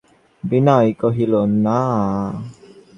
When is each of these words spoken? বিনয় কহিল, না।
বিনয় 0.43 0.89
কহিল, 1.01 1.33
না। 1.65 1.79